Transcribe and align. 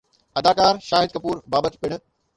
اداڪار 0.39 0.79
شاهد 0.87 1.13
ڪپور 1.17 1.43
بابت 1.57 1.79
پڻ 1.81 1.99